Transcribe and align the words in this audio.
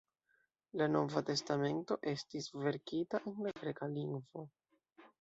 La 0.81 0.87
Nova 0.93 1.23
Testamento 1.27 1.99
estis 2.13 2.49
verkita 2.65 3.23
en 3.31 3.39
la 3.49 3.57
greka 3.63 3.95
lingvo. 3.97 4.51